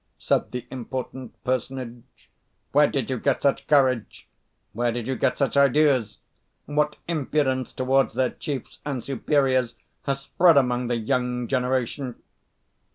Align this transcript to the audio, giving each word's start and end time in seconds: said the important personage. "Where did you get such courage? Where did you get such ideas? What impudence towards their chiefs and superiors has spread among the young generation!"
said 0.17 0.51
the 0.51 0.65
important 0.71 1.31
personage. 1.43 2.31
"Where 2.71 2.87
did 2.89 3.07
you 3.11 3.19
get 3.19 3.43
such 3.43 3.67
courage? 3.67 4.27
Where 4.73 4.91
did 4.91 5.05
you 5.05 5.15
get 5.15 5.37
such 5.37 5.55
ideas? 5.55 6.17
What 6.65 6.95
impudence 7.07 7.71
towards 7.71 8.15
their 8.15 8.31
chiefs 8.31 8.79
and 8.83 9.03
superiors 9.03 9.75
has 10.05 10.21
spread 10.21 10.57
among 10.57 10.87
the 10.87 10.97
young 10.97 11.47
generation!" 11.47 12.15